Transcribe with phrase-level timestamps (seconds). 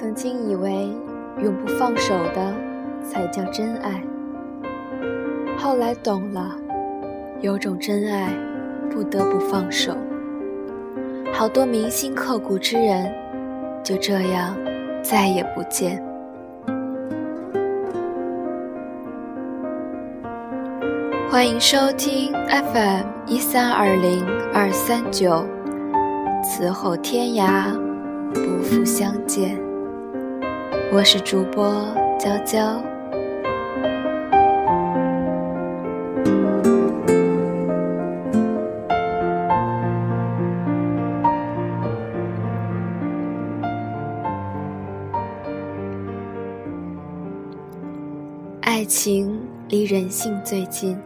[0.00, 0.88] 曾经以为
[1.44, 2.54] 永不放手的
[3.04, 4.02] 才叫真爱，
[5.58, 6.56] 后来懂了，
[7.42, 8.32] 有种真爱
[8.90, 9.94] 不得不放手。
[11.34, 13.12] 好多铭心刻骨之人，
[13.84, 14.56] 就这样
[15.02, 16.02] 再也不见。
[21.30, 25.44] 欢迎收听 FM 一三二零二三九，
[26.42, 27.70] 此后天涯
[28.32, 29.60] 不复相见。
[30.92, 31.72] 我是主播
[32.18, 32.82] 娇娇。
[48.62, 50.98] 爱情离人性最近。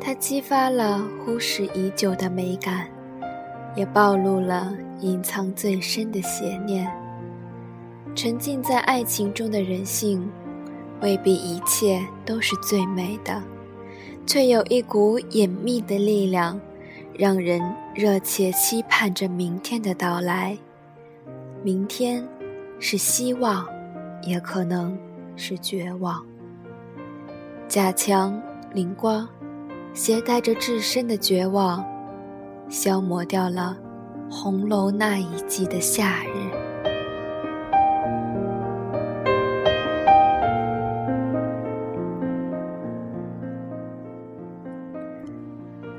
[0.00, 2.86] 它激发了忽视已久的美感，
[3.74, 6.88] 也暴露了隐藏最深的邪念。
[8.22, 10.30] 沉浸在爱情中的人性，
[11.00, 13.42] 未必一切都是最美的，
[14.26, 16.60] 却有一股隐秘的力量，
[17.14, 17.62] 让人
[17.94, 20.58] 热切期盼着明天的到来。
[21.62, 22.22] 明天，
[22.78, 23.66] 是希望，
[24.22, 24.94] 也可能
[25.34, 26.22] 是绝望。
[27.68, 28.38] 贾强，
[28.74, 29.26] 灵光。
[29.94, 31.82] 携带着至深的绝望，
[32.68, 33.78] 消磨掉了
[34.30, 36.49] 红楼那一季的夏日。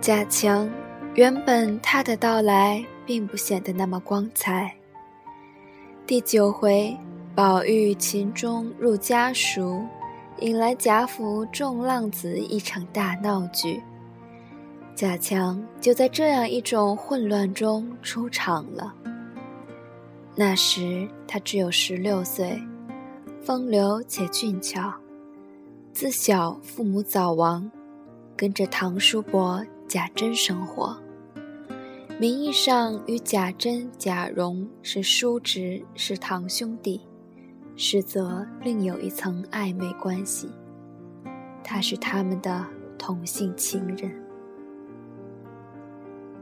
[0.00, 0.66] 贾强，
[1.14, 4.74] 原本他的到来并不显得那么光彩。
[6.06, 6.96] 第九回，
[7.34, 9.84] 宝玉秦钟入家塾。
[10.38, 13.78] 引来贾府众浪子一场大闹剧，
[14.94, 18.94] 贾强就在这样一种混乱中出场了。
[20.34, 22.58] 那时他只有十六岁，
[23.42, 24.94] 风流且俊俏，
[25.92, 27.70] 自小父母早亡，
[28.34, 30.96] 跟着堂叔伯贾珍生活，
[32.16, 37.00] 名义上与贾珍、贾蓉是叔侄，是堂兄弟。
[37.74, 40.48] 实则另有一层暧昧关系，
[41.64, 42.64] 他是他们的
[42.96, 44.12] 同性情人。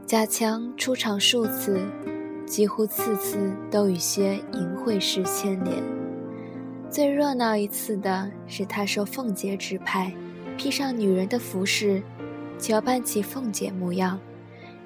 [0.05, 1.81] 贾强出场数次，
[2.45, 5.81] 几乎次次都与些淫秽事牵连。
[6.87, 10.13] 最热闹一次的是他受凤姐指派，
[10.55, 12.03] 披上女人的服饰，
[12.59, 14.19] 搅扮起凤姐模样，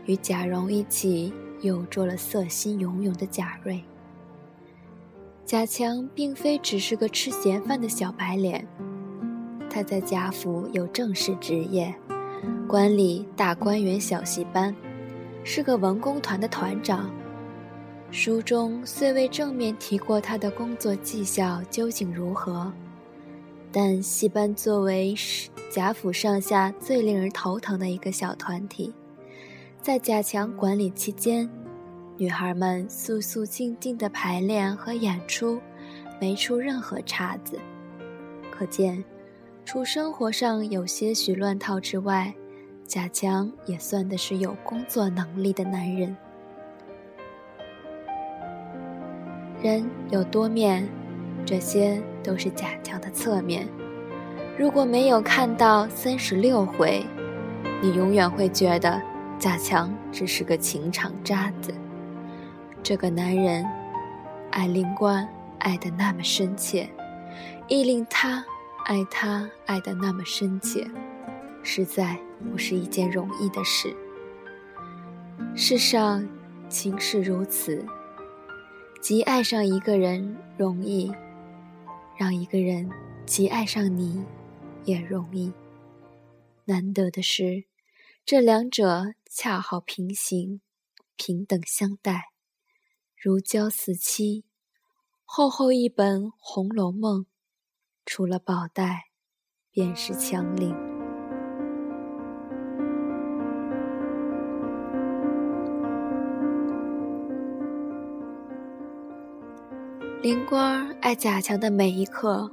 [0.06, 3.84] 与贾蓉一起诱捉了色心涌涌的贾瑞。
[5.44, 8.66] 贾强并非只是个吃闲饭的小白脸，
[9.72, 11.94] 他在贾府有正式职业，
[12.68, 14.74] 管理大观园小戏班，
[15.44, 17.10] 是个文工团的团长。
[18.12, 22.72] 书中虽未正面提过他的工作绩效究竟如何，
[23.72, 25.16] 但戏班作为
[25.74, 28.94] 贾府上下最令人头疼的一个小团体，
[29.82, 31.50] 在贾强管理期间。
[32.16, 35.60] 女孩们肃肃静静的排练和演出，
[36.22, 37.60] 没出任何岔子。
[38.52, 39.04] 可见，
[39.66, 42.32] 除生活上有些许乱套之外，
[42.86, 46.16] 贾强也算的是有工作能力的男人。
[49.60, 50.88] 人有多面，
[51.44, 53.68] 这些都是贾强的侧面。
[54.56, 57.03] 如果没有看到三十六回，
[57.81, 59.02] 你永远会觉得
[59.40, 61.74] 贾强只是个情场渣子。
[62.84, 63.66] 这个男人，
[64.52, 65.28] 爱灵官
[65.58, 66.88] 爱得那么深切，
[67.68, 68.46] 亦令他
[68.86, 70.86] 爱他爱得那么深切，
[71.63, 72.16] 实在
[72.52, 73.92] 不是一件容易的事。
[75.56, 76.24] 世上
[76.69, 77.84] 情是如此，
[79.02, 81.12] 极爱上一个人容易，
[82.16, 82.88] 让一个人
[83.25, 84.24] 极爱上你
[84.86, 85.52] 也容易。
[86.66, 87.66] 难得的是，
[88.25, 90.62] 这两者恰好平行，
[91.16, 92.31] 平等相待。
[93.22, 94.46] 如胶似漆，
[95.24, 97.22] 厚厚一本《红楼梦》，
[98.06, 99.06] 除了宝黛，
[99.72, 100.75] 便是强邻。
[110.22, 112.50] 灵官爱贾强的每一刻，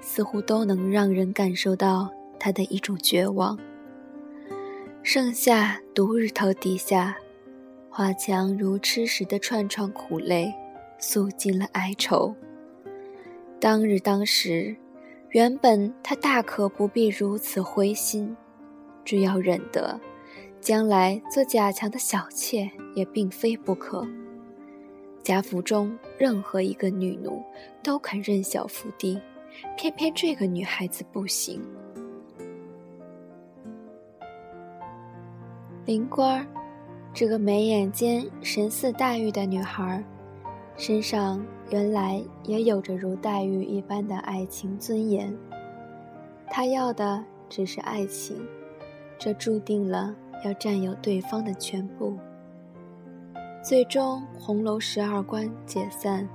[0.00, 3.58] 似乎都能让人感受到他的一种绝望。
[5.02, 7.16] 盛夏毒日头底下。
[7.92, 10.54] 华强如吃食的串串苦泪，
[11.00, 12.32] 诉尽了哀愁。
[13.58, 14.76] 当日当时，
[15.30, 18.36] 原本他大可不必如此灰心，
[19.04, 20.00] 只要忍得，
[20.60, 24.06] 将来做贾强的小妾也并非不可。
[25.24, 27.42] 贾府中任何一个女奴
[27.82, 29.20] 都肯认小伏低，
[29.76, 31.60] 偏偏这个女孩子不行。
[35.86, 36.46] 灵官儿，
[37.12, 40.04] 这个眉眼间神似黛玉的女孩，
[40.76, 45.36] 身上原来也有着如黛玉一般的爱情尊严。
[46.48, 48.40] 她要的只是爱情，
[49.18, 50.14] 这注定了
[50.44, 52.16] 要占有对方的全部。
[53.62, 56.28] 最终，红楼十二关解散，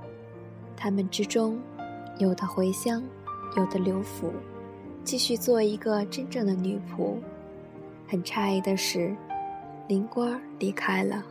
[0.76, 1.58] 他们之中，
[2.18, 3.02] 有的回乡，
[3.56, 4.32] 有的留府，
[5.04, 7.16] 继续做一个真正的女仆。
[8.08, 9.14] 很诧异的是。
[9.88, 11.24] 林官离开了，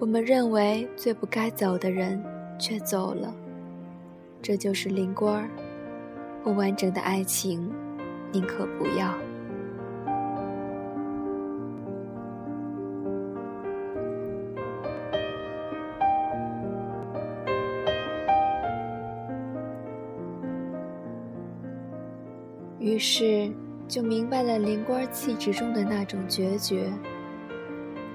[0.00, 2.20] 我们认为最不该走的人
[2.58, 3.32] 却走了，
[4.42, 5.48] 这就是林官
[6.42, 7.72] 不完整的爱情，
[8.32, 9.14] 宁可不要。
[22.78, 23.50] 于是
[23.86, 26.92] 就明白了灵官气质中的那种决绝。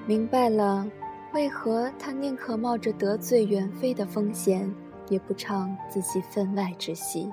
[0.06, 0.86] 明白了，
[1.32, 4.72] 为何他宁可冒着得罪元妃的风险，
[5.08, 7.30] 也不唱自己分外之戏。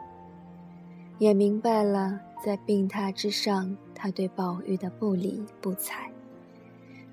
[1.18, 6.12] 也明白了，在病榻之上，他对宝玉的不理不睬。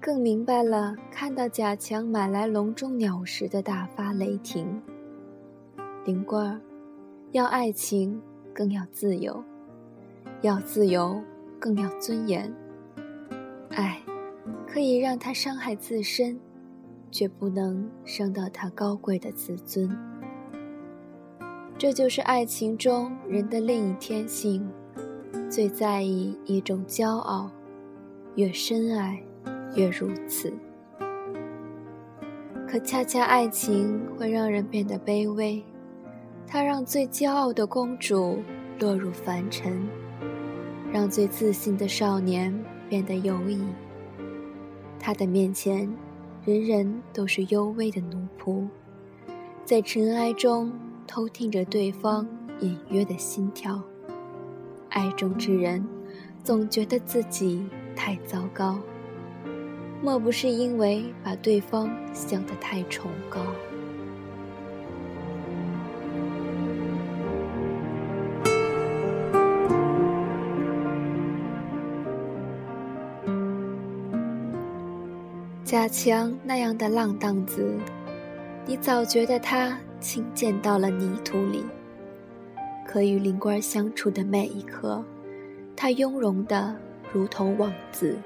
[0.00, 4.80] 更明白了，看到贾强买来笼中鸟时的大发雷霆。
[6.04, 6.58] 灵官，
[7.32, 8.22] 要爱情，
[8.54, 9.42] 更要自由；
[10.42, 11.22] 要自由，
[11.58, 12.52] 更要尊严。
[13.70, 13.98] 爱。
[14.70, 16.38] 可以让他伤害自身，
[17.10, 19.90] 却不能伤到他高贵的自尊。
[21.78, 24.68] 这就是爱情中人的另一天性，
[25.48, 27.50] 最在意一种骄傲，
[28.34, 29.18] 越深爱，
[29.74, 30.52] 越如此。
[32.68, 35.64] 可恰恰爱情会让人变得卑微，
[36.46, 38.38] 它让最骄傲的公主
[38.78, 39.88] 落入凡尘，
[40.92, 42.52] 让最自信的少年
[42.88, 43.62] 变得犹疑。
[44.98, 45.88] 他的面前，
[46.44, 48.66] 人人都是幽微的奴仆，
[49.64, 50.72] 在尘埃中
[51.06, 52.26] 偷听着对方
[52.60, 53.80] 隐约的心跳。
[54.88, 55.86] 爱中之人，
[56.42, 58.78] 总觉得自己太糟糕，
[60.02, 63.40] 莫不是因为把对方想得太崇高？
[75.68, 77.74] 贾强那样的浪荡子，
[78.64, 81.62] 你早觉得他倾溅到了泥土里。
[82.86, 85.04] 可与灵官相处的每一刻，
[85.76, 86.74] 他雍容的
[87.12, 88.16] 如同王子。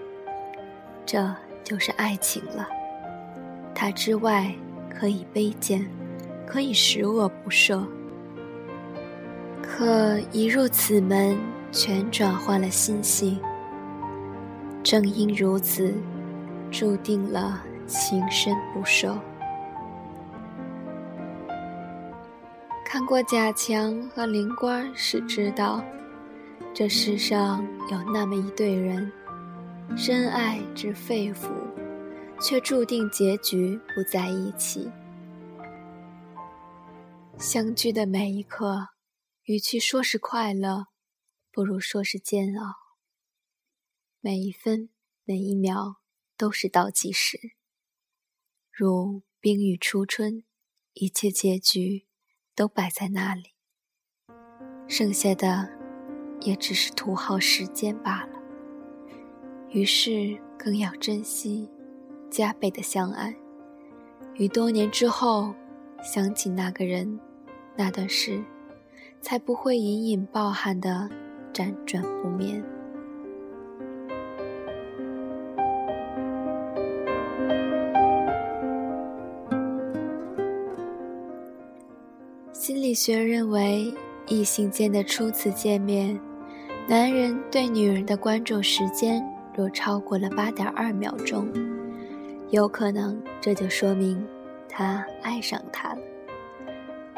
[1.05, 1.35] 这
[1.65, 2.69] 就是爱情了。
[3.75, 4.55] 他之外
[4.89, 5.85] 可以卑贱，
[6.47, 7.85] 可以十恶不赦，
[9.61, 11.37] 可一入此门，
[11.73, 13.37] 全转换了心性。
[14.85, 15.93] 正因如此。
[16.73, 19.17] 注定了情深不寿。
[22.85, 25.85] 看过贾强和灵官是知道，
[26.75, 29.11] 这世上有那么一对人，
[29.97, 31.51] 深爱至肺腑，
[32.41, 34.91] 却注定结局不在一起。
[37.39, 38.89] 相聚的每一刻，
[39.45, 40.87] 与其说是快乐，
[41.51, 42.75] 不如说是煎熬。
[44.21, 44.91] 每一分，
[45.25, 46.02] 每一秒。
[46.43, 47.39] 都是倒计时，
[48.73, 50.43] 如冰雨初春，
[50.93, 52.09] 一切结局
[52.57, 53.53] 都摆在那里，
[54.89, 55.71] 剩下的
[56.41, 58.33] 也只是图耗时间罢了。
[59.71, 61.71] 于是更要珍惜，
[62.29, 63.37] 加倍的相爱，
[64.35, 65.55] 与多年之后
[66.03, 67.21] 想起那个人、
[67.77, 68.45] 那段事，
[69.21, 71.09] 才不会隐隐抱憾的
[71.55, 72.82] 辗转不眠。
[82.93, 83.91] 理学认为，
[84.29, 86.21] 异性间的初次见面，
[86.87, 89.25] 男人对女人的关注时间
[89.57, 91.51] 若超过了八点二秒钟，
[92.51, 94.23] 有可能这就说明
[94.69, 96.01] 他爱上她了。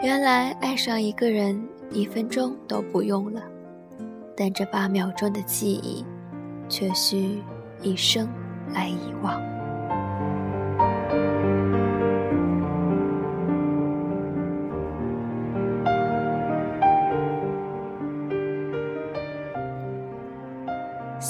[0.01, 3.43] 原来爱上一个人一分钟都不用了，
[4.37, 6.05] 但这八秒钟的记忆，
[6.69, 7.43] 却需
[7.83, 8.29] 一生
[8.73, 9.54] 来遗忘。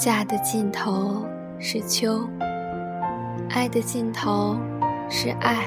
[0.05, 1.25] 夏的尽头
[1.57, 2.29] 是秋，
[3.49, 4.55] 爱的尽头
[5.09, 5.65] 是爱。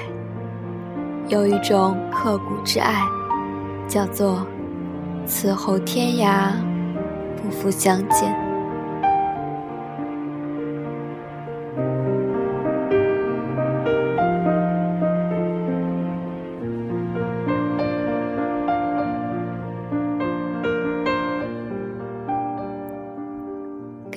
[1.27, 3.01] 有一种刻骨之爱，
[3.85, 4.47] 叫做
[5.27, 6.53] “此后天涯，
[7.35, 8.33] 不复相见”。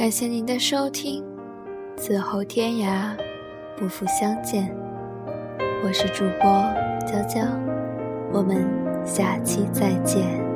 [0.02, 1.25] 感谢您的收听
[1.97, 3.16] ，“此后天涯，
[3.76, 4.68] 不复相见”。
[5.85, 6.50] 我是主播
[7.06, 7.40] 娇娇，
[8.32, 8.68] 我们
[9.06, 10.51] 下期再见。